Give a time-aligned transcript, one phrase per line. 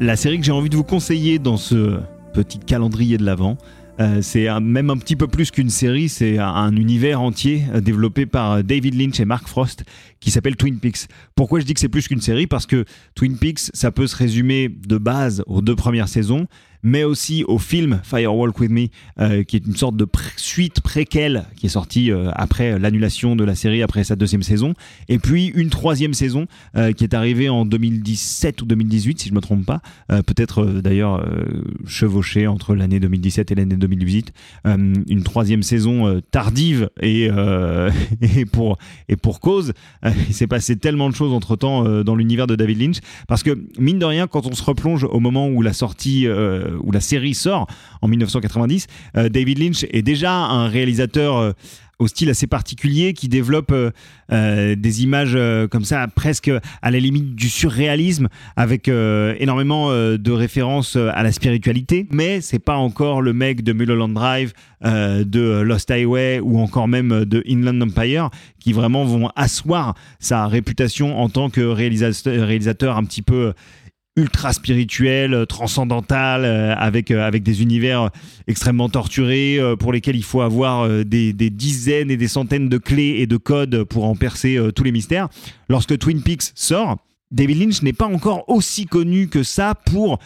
[0.00, 1.98] La série que j'ai envie de vous conseiller dans ce
[2.32, 3.58] petit calendrier de l'Avent,
[3.98, 8.24] euh, c'est même un petit peu plus qu'une série, c'est un, univers entier euh, développé
[8.24, 9.82] par David Lynch et Mark Frost
[10.20, 11.08] qui s'appelle Twin Peaks.
[11.34, 12.46] Pourquoi je dis que c'est plus qu'une série?
[12.46, 12.84] Parce que
[13.16, 16.46] Twin Peaks, ça peut se résumer de base aux deux premières saisons,
[16.82, 18.86] mais aussi au film Firewalk With Me,
[19.20, 20.06] euh, qui est une sorte de
[20.36, 24.74] suite préquelle qui est sortie euh, après l'annulation de la série, après sa deuxième saison,
[25.08, 26.46] et puis une troisième saison
[26.76, 30.64] euh, qui est arrivée en 2017 ou 2018, si je ne me trompe pas, peut-être
[30.64, 31.24] d'ailleurs
[31.86, 34.32] chevauchée entre l'année 2017 et l'année 2018,
[34.64, 37.30] une troisième saison tardive et,
[38.50, 39.72] pour, et pour cause.
[40.04, 43.98] il s'est passé tellement de choses entre-temps dans l'univers de David Lynch, parce que mine
[43.98, 46.26] de rien, quand on se replonge au moment où la sortie
[46.82, 47.66] où la série sort
[48.02, 51.52] en 1990, euh, David Lynch est déjà un réalisateur euh,
[51.98, 53.74] au style assez particulier qui développe
[54.30, 55.36] des images
[55.68, 56.48] comme ça presque
[56.80, 62.06] à la limite du surréalisme avec énormément de références à la spiritualité.
[62.12, 64.52] Mais c'est pas encore le mec de Mulholland Drive
[64.84, 71.18] de Lost Highway ou encore même de Inland Empire qui vraiment vont asseoir sa réputation
[71.18, 73.54] en tant que réalisateur un petit peu
[74.18, 78.10] ultra spirituel, euh, transcendantal, euh, avec, euh, avec des univers
[78.48, 83.16] extrêmement torturés, pour lesquels il faut avoir des, des, dizaines et des centaines de clés
[83.18, 85.28] et de codes pour en percer tous les mystères.
[85.68, 86.96] Lorsque Twin Peaks sort,
[87.30, 90.18] David Lynch n'est pas encore aussi connu que ça pour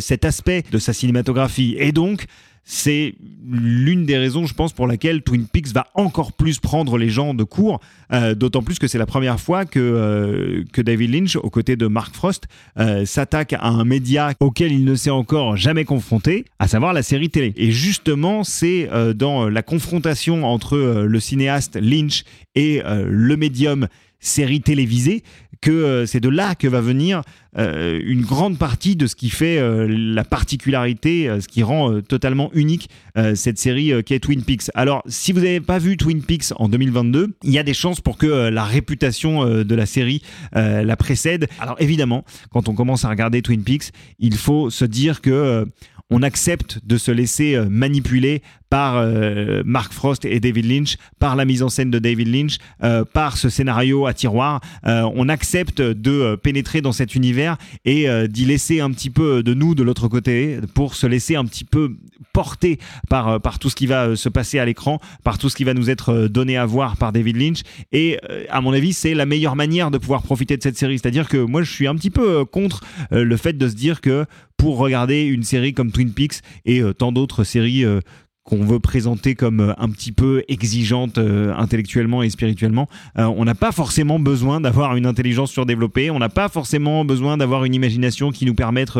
[0.00, 1.76] cet aspect de sa cinématographie.
[1.78, 2.24] Et donc,
[2.64, 7.08] c'est l'une des raisons, je pense, pour laquelle Twin Peaks va encore plus prendre les
[7.08, 7.80] gens de court,
[8.12, 11.86] euh, d'autant plus que c'est la première fois que, euh, David Lynch, aux côtés de
[11.88, 12.46] Mark Frost,
[12.78, 17.02] euh, s'attaque à un média auquel il ne s'est encore jamais confronté, à savoir la
[17.02, 17.52] série télé.
[17.56, 22.24] Et justement, c'est dans la confrontation entre le cinéaste Lynch
[22.54, 23.88] et le médium
[24.22, 25.22] série télévisée
[25.62, 27.22] que euh, c'est de là que va venir
[27.56, 32.50] euh, une grande partie de ce qui fait euh, la particularité, ce qui rend totalement
[32.52, 32.90] unique
[33.34, 34.70] cette série qui est Twin Peaks.
[34.74, 38.00] Alors, si vous n'avez pas vu Twin Peaks en 2022, il y a des chances
[38.00, 40.22] pour que la réputation de la série
[40.52, 41.46] la précède.
[41.60, 45.66] Alors, évidemment, quand on commence à regarder Twin Peaks, il faut se dire que
[46.08, 51.44] on accepte de se laisser manipuler par euh, Mark Frost et David Lynch, par la
[51.44, 54.62] mise en scène de David Lynch, euh, par ce scénario à tiroir.
[54.82, 59.74] on accepte de pénétrer dans cet univers et d'y laisser un petit peu de nous
[59.74, 61.96] de l'autre côté pour se laisser un petit peu
[62.32, 62.78] porter
[63.10, 65.74] par, par tout ce qui va se passer à l'écran, par tout ce qui va
[65.74, 67.62] nous être donné à voir par David Lynch.
[67.92, 68.18] Et
[68.48, 70.98] à mon avis, c'est la meilleure manière de pouvoir profiter de cette série.
[70.98, 72.80] C'est-à-dire que moi, je suis un petit peu contre
[73.10, 74.24] le fait de se dire que
[74.62, 77.98] pour regarder une série comme Twin Peaks et euh, tant d'autres séries euh,
[78.44, 83.72] qu'on veut présenter comme euh, un petit peu exigeantes intellectuellement et spirituellement, on n'a pas
[83.72, 88.46] forcément besoin d'avoir une intelligence surdéveloppée, on n'a pas forcément besoin d'avoir une imagination qui
[88.46, 88.90] nous permette,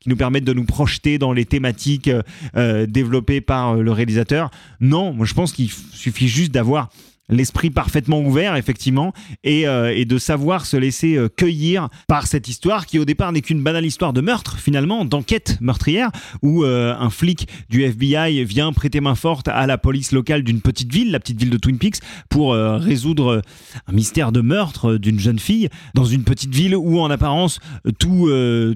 [0.00, 2.10] qui nous permette de nous projeter dans les thématiques
[2.54, 4.50] développées par le réalisateur.
[4.80, 6.90] Non, moi je pense qu'il suffit juste d'avoir
[7.32, 9.12] l'esprit parfaitement ouvert, effectivement,
[9.42, 13.40] et, euh, de savoir se laisser euh, cueillir par cette histoire qui, au départ, n'est
[13.40, 16.10] qu'une banale histoire de meurtre, finalement, d'enquête meurtrière,
[16.42, 20.60] où euh, un flic du FBI vient prêter main forte à la police locale d'une
[20.60, 23.42] petite ville, la petite ville de Twin Peaks, pour résoudre
[23.86, 27.58] un mystère de meurtre d'une jeune fille dans une petite ville où, en apparence,
[27.98, 28.30] tout,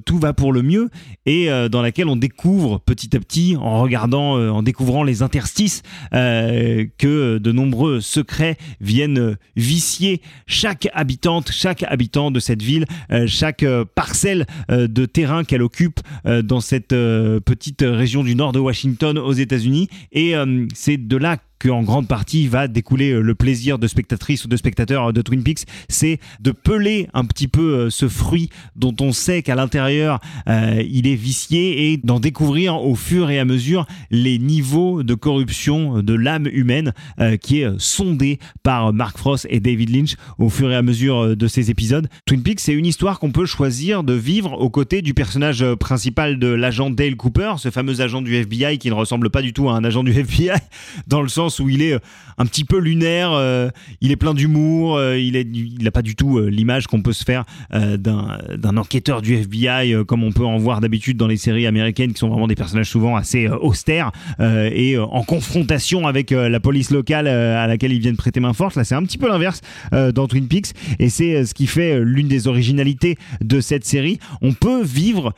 [0.04, 0.88] tout va pour le mieux
[1.26, 7.38] et dans laquelle on découvre petit à petit, en regardant, en découvrant les interstices, que
[7.38, 8.45] de nombreux secrets
[8.80, 15.06] viennent vicier chaque habitante, chaque habitant de cette ville, euh, chaque euh, parcelle euh, de
[15.06, 16.00] terrain qu'elle occupe
[16.44, 19.88] dans cette petite région du nord de Washington aux États-Unis.
[20.12, 20.34] Et
[20.74, 24.56] c'est de là qu'en grande partie va découler euh, le plaisir de spectatrices ou de
[24.56, 28.94] spectateurs euh, de Twin Peaks, c'est de peler un petit peu euh, ce fruit dont
[29.00, 33.86] on sait qu'à l'intérieur il est vicié et d'en découvrir au fur et à mesure
[34.10, 36.92] les niveaux de corruption de l'âme humaine
[37.40, 41.48] qui est sondé par Mark Frost et David Lynch au fur et à mesure de
[41.48, 42.08] ces épisodes.
[42.26, 46.38] Twin Peaks, c'est une histoire qu'on peut choisir de vivre aux côtés du personnage principal
[46.38, 49.68] de l'agent Dale Cooper, ce fameux agent du FBI qui ne ressemble pas du tout
[49.68, 50.58] à un agent du FBI
[51.06, 51.98] dans le sens où il est euh,
[52.38, 53.70] un petit peu lunaire, euh,
[54.00, 57.44] il est plein d'humour, euh, il n'a pas du tout l'image qu'on peut se faire
[57.72, 62.18] d'un enquêteur du FBI comme on peut en voir d'habitude dans les séries américaines qui
[62.18, 67.66] sont vraiment des personnages souvent assez austères et en confrontation avec la police locale à
[67.66, 68.76] laquelle ils viennent prêter main forte.
[68.76, 69.60] Là, c'est un petit peu l'inverse
[69.92, 74.18] dans Twin Peaks et c'est ce qui fait l'une des originalités de cette série.
[74.42, 75.32] On peut vivre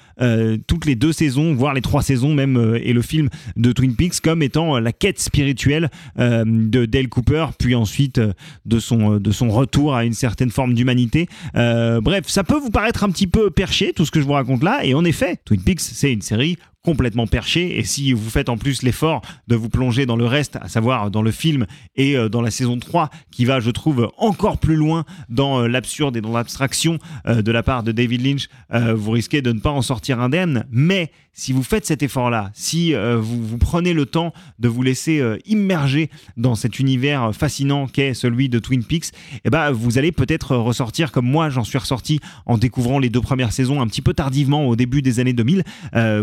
[0.66, 4.20] toutes les deux saisons, voire les trois saisons même et le film de Twin Peaks
[4.20, 8.20] comme étant la quête spirituelle de Dale Cooper, puis ensuite
[8.66, 11.28] de son, de son retour à une certaine forme d'humanité.
[11.54, 14.62] bref, ça peut vous paraître un petit peu perché, tout ce que je vous raconte
[14.62, 17.78] là, et en effet, Twin Peaks, c'est une série complètement perché.
[17.78, 21.10] Et si vous faites en plus l'effort de vous plonger dans le reste, à savoir
[21.10, 21.66] dans le film
[21.96, 25.68] et euh, dans la saison 3, qui va, je trouve, encore plus loin dans euh,
[25.68, 28.48] l'absurde et dans l'abstraction euh, de la part de David Lynch,
[28.94, 30.64] vous risquez de ne pas en sortir indemne.
[30.70, 35.22] Mais si vous faites cet effort-là, si vous, vous, prenez le temps de vous laisser
[35.46, 39.12] immerger dans cet univers fascinant qu'est celui de Twin Peaks,
[39.44, 43.20] eh ben, vous allez peut-être ressortir comme moi, j'en suis ressorti en découvrant les deux
[43.20, 45.62] premières saisons un petit peu tardivement au début des années 2000.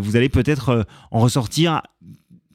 [0.02, 1.82] vous allez peut-être euh, en ressortir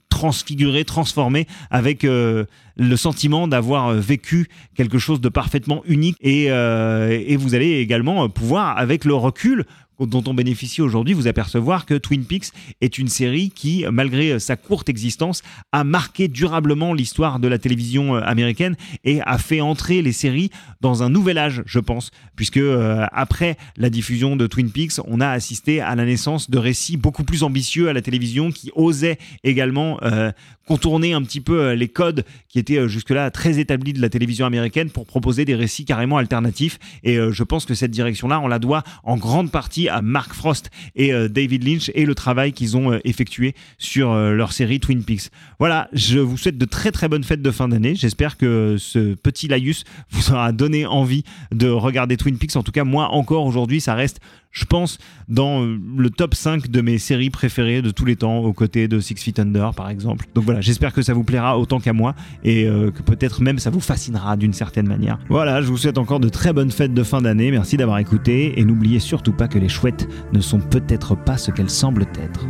[0.08, 2.44] transfiguré, transformé, avec euh,
[2.76, 6.16] le sentiment d'avoir euh, vécu quelque chose de parfaitement unique.
[6.20, 9.64] Et, et vous allez également pouvoir, avec le recul,
[10.06, 14.56] dont on bénéficie aujourd'hui, vous apercevoir que Twin Peaks est une série qui, malgré sa
[14.56, 15.42] courte existence,
[15.72, 20.50] a marqué durablement l'histoire de la télévision euh, américaine et a fait entrer les séries
[20.80, 25.20] dans un nouvel âge, je pense, puisque euh, après la diffusion de Twin Peaks, on
[25.20, 29.18] a assisté à la naissance de récits beaucoup plus ambitieux à la télévision qui osaient
[29.44, 30.32] également euh,
[30.66, 34.90] contourner un petit peu les codes qui étaient jusque-là très établis de la télévision américaine
[34.90, 36.78] pour proposer des récits carrément alternatifs.
[37.02, 40.70] Et je pense que cette direction-là, on la doit en grande partie à Mark Frost
[40.96, 44.80] et euh, David Lynch et le travail qu'ils ont euh, effectué sur euh, leur série
[44.80, 45.30] Twin Peaks.
[45.58, 47.94] Voilà, je vous souhaite de très très bonnes fêtes de fin d'année.
[47.94, 52.56] J'espère que ce petit laïus vous aura donné envie de regarder Twin Peaks.
[52.56, 54.20] En tout cas, moi encore aujourd'hui, ça reste
[54.52, 54.98] je pense,
[55.28, 59.00] dans le top 5 de mes séries préférées de tous les temps, aux côtés de
[59.00, 60.26] Six Feet Under, par exemple.
[60.34, 62.14] Donc voilà, j'espère que ça vous plaira autant qu'à moi
[62.44, 65.18] et euh, que peut-être même ça vous fascinera d'une certaine manière.
[65.28, 67.50] Voilà, je vous souhaite encore de très bonnes fêtes de fin d'année.
[67.50, 71.50] Merci d'avoir écouté et n'oubliez surtout pas que les chouettes ne sont peut-être pas ce
[71.50, 72.46] qu'elles semblent être.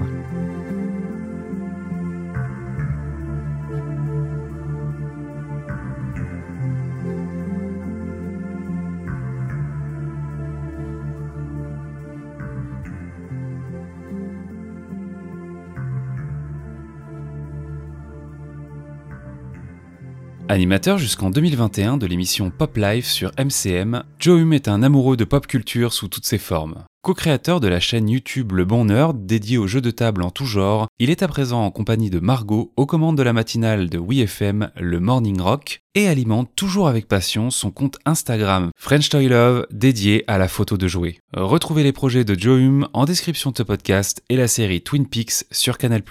[20.50, 25.22] Animateur jusqu'en 2021 de l'émission Pop Life sur MCM, Joe Hume est un amoureux de
[25.22, 26.82] pop culture sous toutes ses formes.
[27.02, 30.46] Co-créateur de la chaîne YouTube Le Bon Nerd dédiée aux jeux de table en tout
[30.46, 33.98] genre, il est à présent en compagnie de Margot aux commandes de la matinale de
[33.98, 39.68] WeFM, le Morning Rock, et alimente toujours avec passion son compte Instagram French Toy Love
[39.70, 41.18] dédié à la photo de jouets.
[41.32, 45.06] Retrouvez les projets de Joe Hume en description de ce podcast et la série Twin
[45.06, 46.02] Peaks sur Canal+.